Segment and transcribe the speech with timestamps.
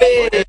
[0.00, 0.44] Oi!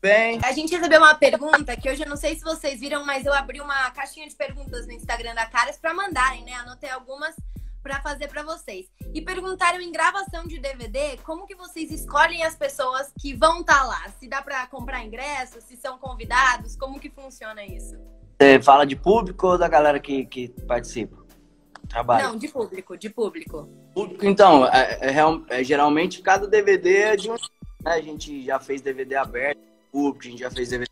[0.00, 0.38] Bem.
[0.44, 3.34] A gente recebeu uma pergunta que hoje eu não sei se vocês viram, mas eu
[3.34, 6.52] abri uma caixinha de perguntas no Instagram da Caras para mandarem, né?
[6.54, 7.34] Anotei algumas
[7.82, 8.86] para fazer para vocês.
[9.12, 13.80] E perguntaram em gravação de DVD como que vocês escolhem as pessoas que vão estar
[13.80, 14.08] tá lá?
[14.20, 17.96] Se dá para comprar ingressos, se são convidados, como que funciona isso?
[18.40, 21.26] Você fala de público ou da galera que, que participa?
[21.88, 22.28] Trabalho.
[22.28, 23.68] Não, de público, de público.
[23.94, 27.36] Público, então, é, é, é geralmente cada DVD é de um.
[27.84, 27.92] Né?
[27.92, 30.90] A gente já fez DVD aberto, público, a gente já fez DVD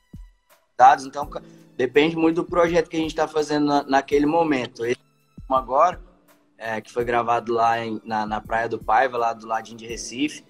[0.76, 1.28] dados, então
[1.76, 4.84] depende muito do projeto que a gente está fazendo na, naquele momento.
[4.84, 5.00] Esse
[5.48, 6.00] agora,
[6.58, 9.86] é, que foi gravado lá em, na, na Praia do Paiva, lá do ladinho de
[9.86, 10.44] Recife.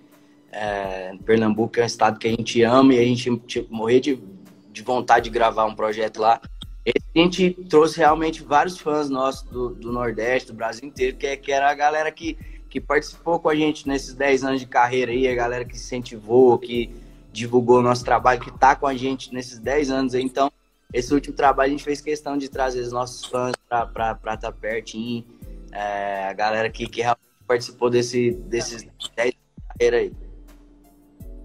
[0.50, 4.22] É, Pernambuco é um estado que a gente ama e a gente tipo, morrer de,
[4.70, 6.40] de vontade de gravar um projeto lá.
[6.86, 11.36] A gente trouxe realmente vários fãs nossos do, do Nordeste, do Brasil inteiro, que, é,
[11.36, 15.12] que era a galera que, que participou com a gente nesses 10 anos de carreira
[15.12, 16.94] aí, a galera que incentivou, que
[17.32, 20.22] divulgou o nosso trabalho, que está com a gente nesses 10 anos aí.
[20.22, 20.50] Então,
[20.92, 24.52] esse último trabalho a gente fez questão de trazer os nossos fãs para estar tá
[24.52, 25.24] pertinho,
[25.72, 28.82] é, a galera que, que realmente participou desse, desses
[29.14, 30.12] 10 anos de carreira aí.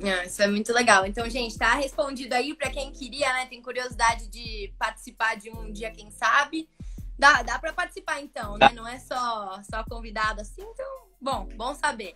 [0.04, 1.06] Ah, isso é muito legal.
[1.06, 3.46] Então, gente, tá respondido aí para quem queria, né?
[3.46, 6.68] Tem curiosidade de participar de um dia, quem sabe.
[7.20, 8.70] Dá, dá para participar, então, né?
[8.74, 10.64] Não é só, só convidado assim.
[10.64, 12.16] Então, bom, bom saber.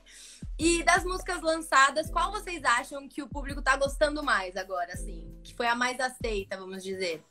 [0.58, 5.24] E das músicas lançadas, qual vocês acham que o público tá gostando mais agora, assim?
[5.44, 7.24] Que foi a mais aceita, vamos dizer?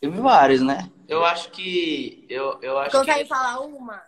[0.00, 0.90] Teve vários, né?
[1.08, 2.24] Eu acho que.
[2.28, 3.28] Eu, eu acho Consegue que...
[3.28, 4.00] falar uma?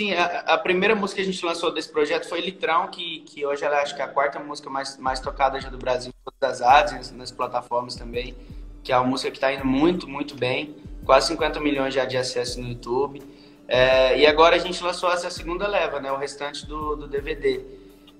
[0.00, 3.46] Sim, a, a, primeira música que a gente lançou desse projeto foi Litrão, que, que
[3.46, 6.30] hoje ela acho que é a quarta música mais, mais tocada já do Brasil, em
[6.30, 8.34] todas as áreas, nas plataformas também,
[8.82, 10.74] que é uma música que está indo muito, muito bem,
[11.04, 13.22] quase 50 milhões já de acessos no YouTube.
[13.66, 17.64] É, e agora a gente lançou essa segunda leva, né, o restante do, do DVD,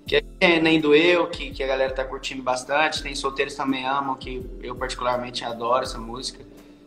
[0.07, 4.15] que é Nem Doeu, que, que a galera tá curtindo bastante, tem Solteiros Também Amam,
[4.15, 6.45] que eu particularmente adoro essa música.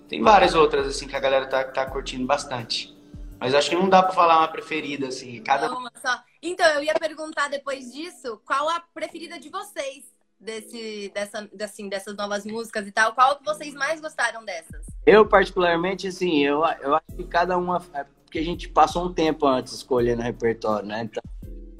[0.09, 2.97] Tem várias outras, assim, que a galera tá, tá curtindo bastante.
[3.39, 5.43] Mas acho que não dá para falar uma preferida, assim.
[5.43, 5.71] Cada...
[5.71, 6.19] Uma só.
[6.43, 10.05] Então, eu ia perguntar depois disso, qual a preferida de vocês
[10.41, 13.13] desse, dessa, assim, dessas novas músicas e tal?
[13.13, 14.87] Qual que vocês mais gostaram dessas?
[15.05, 17.85] Eu, particularmente, assim, eu, eu acho que cada uma.
[18.29, 21.05] Porque a gente passou um tempo antes escolhendo o repertório, né?
[21.05, 21.23] Então,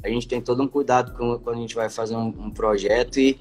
[0.03, 3.21] a gente tem todo um cuidado com, quando a gente vai fazer um, um projeto
[3.21, 3.39] e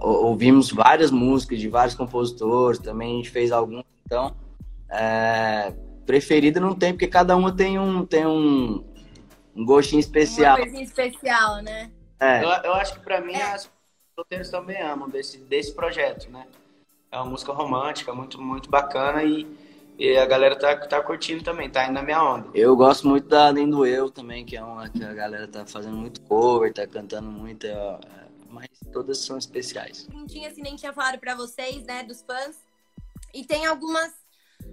[0.00, 3.84] ouvimos várias músicas de vários compositores, também a gente fez alguns.
[4.04, 4.34] Então,
[4.90, 5.72] é,
[6.04, 8.84] preferida não tem, porque cada uma tem um, tem um,
[9.54, 10.56] um gostinho especial.
[10.56, 11.92] Uma coisinha especial, né?
[12.18, 12.42] É.
[12.42, 13.52] Eu, eu acho que para mim é.
[13.52, 13.70] as
[14.16, 16.44] solteiros também amam desse, desse projeto, né?
[17.12, 19.46] É uma música romântica, muito, muito bacana e,
[19.98, 22.48] e a galera tá, tá curtindo também, tá indo na minha onda.
[22.54, 25.66] Eu gosto muito da Além do Eu também, que é uma que a galera tá
[25.66, 27.98] fazendo muito cover, tá cantando muito, é,
[28.48, 30.04] mas todas são especiais.
[30.04, 32.56] Perguntinha assim, nem tinha falado para vocês, né, dos fãs.
[33.34, 34.12] E tem algumas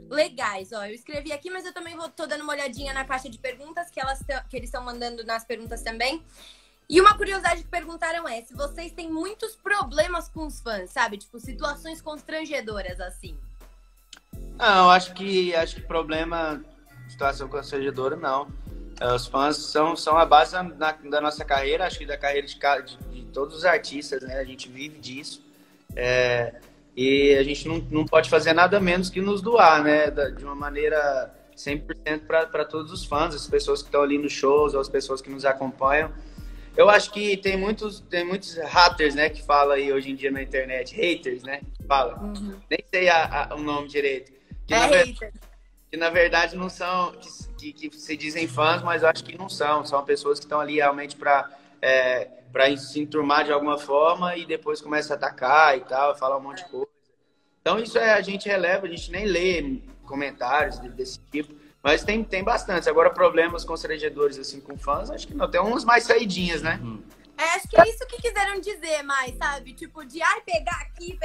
[0.09, 0.71] legais.
[0.71, 3.37] Ó, eu escrevi aqui, mas eu também vou tô dando uma olhadinha na caixa de
[3.37, 4.19] perguntas que elas
[4.49, 6.23] que eles estão mandando nas perguntas também.
[6.89, 11.17] E uma curiosidade que perguntaram é se vocês têm muitos problemas com os fãs, sabe?
[11.17, 13.37] Tipo, situações constrangedoras assim.
[14.59, 16.61] Não, acho que acho que problema,
[17.07, 18.47] situação constrangedora, não.
[18.99, 22.45] É, os fãs são, são a base da, da nossa carreira, acho que da carreira
[22.45, 24.37] de, de, de, todos os artistas, né?
[24.37, 25.41] A gente vive disso.
[25.95, 26.55] É,
[26.93, 30.11] e a gente não, não pode fazer nada menos que nos doar, né?
[30.11, 34.75] De uma maneira 100% para todos os fãs, as pessoas que estão ali nos shows,
[34.75, 36.11] as pessoas que nos acompanham.
[36.75, 40.31] Eu acho que tem muitos, tem muitos haters, né, que fala aí hoje em dia
[40.31, 42.17] na internet, haters, né, fala.
[42.21, 42.55] Uhum.
[42.69, 44.38] Nem sei a, a, o nome direito.
[44.69, 45.33] Que, é na hater.
[45.89, 47.11] que na verdade não são,
[47.57, 49.83] que, que, se dizem fãs, mas eu acho que não são.
[49.83, 51.49] São pessoas que estão ali realmente para
[51.81, 56.37] é, para se enturmar de alguma forma e depois começa a atacar e tal, falar
[56.37, 56.87] um monte de coisa.
[57.61, 61.53] Então isso é a gente releva, a gente nem lê comentários desse tipo,
[61.83, 62.89] mas tem, tem bastante.
[62.89, 66.79] Agora problemas constrangedores assim com fãs, acho que não, tem uns mais saidinhas, né?
[66.81, 67.01] Hum.
[67.37, 69.73] É, acho que é isso que quiseram dizer mais, sabe?
[69.73, 71.17] Tipo, de ai, pegar aqui,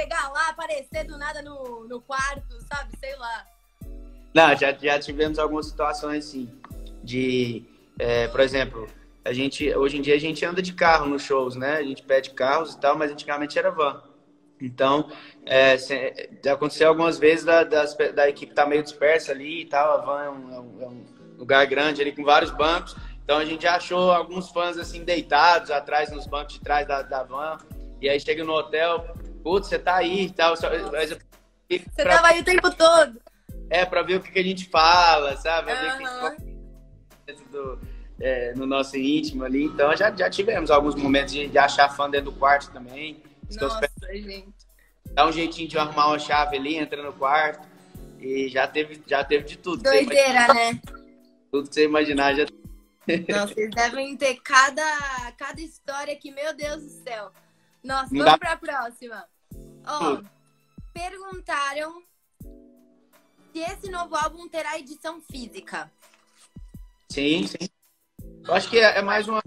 [0.75, 2.91] aparecer do nada no, no quarto, sabe?
[2.99, 3.45] Sei lá.
[4.33, 6.49] Não, já, já tivemos algumas situações assim,
[7.03, 7.63] de,
[7.97, 8.87] é, por exemplo,
[9.23, 11.77] a gente, hoje em dia a gente anda de carro nos shows, né?
[11.77, 14.03] A gente pede carros e tal, mas antigamente era van.
[14.59, 15.09] Então,
[15.45, 19.97] é, se, aconteceu algumas vezes da, das, da equipe tá meio dispersa ali e tal.
[19.97, 22.95] A van é um, é um, é lugar grande ali com vários bancos.
[23.23, 27.23] Então a gente achou alguns fãs assim deitados atrás nos bancos de trás da, da
[27.23, 27.57] van.
[28.01, 30.55] E aí chega no hotel, putz, você tá aí e tal.
[30.55, 30.67] Você
[31.95, 32.15] pra...
[32.15, 33.21] tava aí o tempo todo.
[33.69, 35.71] É, pra ver o que, que a gente fala, sabe?
[35.71, 36.27] Pra uhum.
[36.27, 37.79] o que do,
[38.19, 39.65] é, no nosso íntimo ali.
[39.65, 43.21] Então já, já tivemos alguns momentos de, de achar fã dentro do quarto também.
[43.61, 44.47] Nossa, gente.
[45.13, 47.67] Dá um jeitinho de arrumar uma chave ali, entra no quarto.
[48.19, 49.83] E já teve, já teve de tudo.
[49.83, 50.81] Doideira, né?
[51.51, 52.45] Tudo que você imaginar já
[53.29, 57.31] Nossa, vocês devem ter cada, cada história que, meu Deus do céu.
[57.83, 58.37] Nossa, Não vamos dá...
[58.39, 59.23] pra próxima.
[59.87, 60.21] Ó,
[60.93, 62.01] perguntaram
[63.51, 65.91] se esse novo álbum terá edição física.
[67.09, 67.69] Sim, sim.
[68.45, 69.41] Eu acho que é, é mais, uma,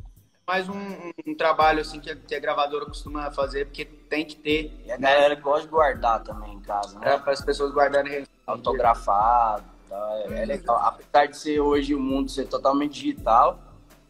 [0.47, 0.79] mais um,
[1.27, 4.73] um, trabalho assim que a, que a, gravadora costuma fazer, porque tem que ter.
[4.85, 7.15] E a galera gosta de guardar também em casa, né?
[7.15, 9.65] É, para as pessoas guardarem autografado.
[9.89, 10.23] Tá?
[10.31, 10.77] É, é, legal.
[10.79, 13.59] Apesar de ser hoje o mundo ser totalmente digital,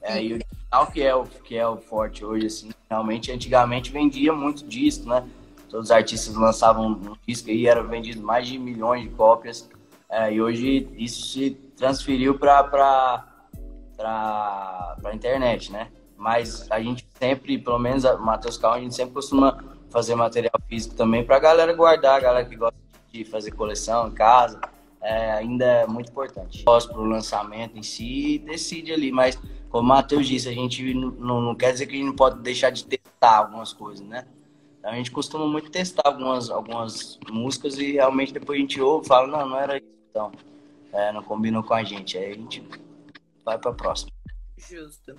[0.00, 3.90] é, e o digital que é o, que é o forte hoje, assim, realmente antigamente
[3.90, 5.28] vendia muito disco, né?
[5.68, 9.68] Todos os artistas lançavam um disco e era vendido mais de milhões de cópias.
[10.10, 12.62] É, e hoje isso se transferiu para
[13.96, 15.88] para internet, né?
[16.16, 19.58] Mas a gente sempre, pelo menos o Matheus Cal, a gente sempre costuma
[19.90, 22.76] fazer material físico também para a galera guardar, a galera que gosta
[23.12, 24.60] de fazer coleção em casa.
[25.00, 26.64] É, ainda é muito importante.
[26.64, 29.38] Para o lançamento em si, decide ali, mas
[29.68, 32.40] como o Matheus disse, a gente não, não quer dizer que a gente não pode
[32.40, 34.26] deixar de testar algumas coisas, né?
[34.88, 39.08] A gente costuma muito testar algumas, algumas músicas e realmente depois a gente ouve e
[39.08, 40.32] fala, não, não era isso, então
[40.92, 42.16] é, não combinou com a gente.
[42.16, 42.66] Aí a gente
[43.44, 44.10] vai para a próxima.
[44.56, 45.14] Justo.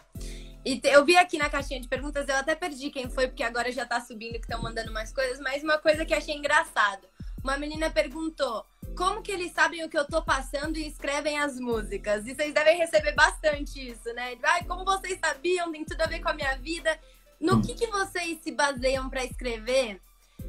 [0.65, 3.71] E eu vi aqui na caixinha de perguntas, eu até perdi quem foi, porque agora
[3.71, 7.07] já tá subindo que estão mandando mais coisas, mas uma coisa que achei engraçado.
[7.43, 8.65] Uma menina perguntou:
[8.97, 12.27] como que eles sabem o que eu tô passando e escrevem as músicas?
[12.27, 14.37] E vocês devem receber bastante isso, né?
[14.43, 16.99] Ai, como vocês sabiam, tem tudo a ver com a minha vida.
[17.39, 20.01] No que, que vocês se baseiam para escrever?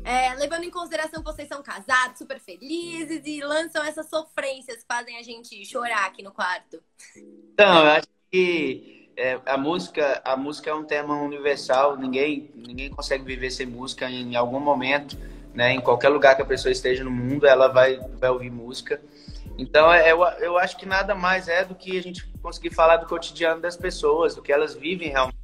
[0.04, 4.86] É, levando em consideração que vocês são casados, super felizes e lançam essas sofrências que
[4.86, 6.82] fazem a gente chorar aqui no quarto.
[7.52, 11.96] Então, eu acho que é, a música a música é um tema universal.
[11.96, 15.18] Ninguém ninguém consegue viver sem música em algum momento,
[15.52, 15.72] né?
[15.72, 19.00] Em qualquer lugar que a pessoa esteja no mundo, ela vai vai ouvir música.
[19.58, 22.96] Então, é, eu, eu acho que nada mais é do que a gente conseguir falar
[22.96, 25.39] do cotidiano das pessoas, do que elas vivem realmente.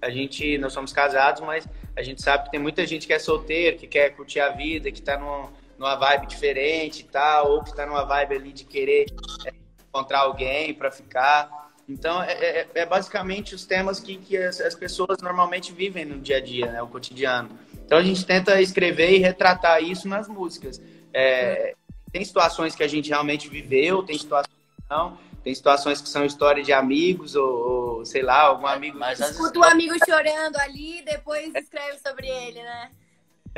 [0.00, 3.18] A gente, nós somos casados, mas a gente sabe que tem muita gente que é
[3.18, 7.62] solteiro, que quer curtir a vida, que está numa, numa vibe diferente e tal, ou
[7.62, 9.06] que está numa vibe ali de querer
[9.44, 9.52] é,
[9.88, 11.70] encontrar alguém para ficar.
[11.88, 16.20] Então, é, é, é, basicamente os temas que, que as, as, pessoas normalmente vivem no
[16.20, 17.50] dia a dia, né, o cotidiano.
[17.84, 20.80] Então, a gente tenta escrever e retratar isso nas músicas.
[21.12, 21.74] É,
[22.12, 25.18] tem situações que a gente realmente viveu, tem situações que não.
[25.42, 28.98] Tem situações que são história de amigos ou, ou sei lá, algum amigo.
[28.98, 32.90] Mas Escuta o amigo chorando ali, depois escreve sobre ele, né?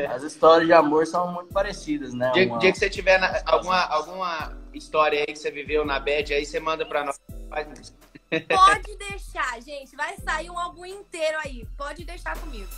[0.08, 2.30] As histórias de amor são muito parecidas, né?
[2.32, 2.58] Dia, Uma...
[2.58, 6.46] dia que você tiver na, alguma, alguma história aí que você viveu na bad, aí
[6.46, 7.20] você manda pra nós.
[8.48, 9.94] Pode deixar, gente.
[9.94, 11.66] Vai sair um álbum inteiro aí.
[11.76, 12.70] Pode deixar comigo.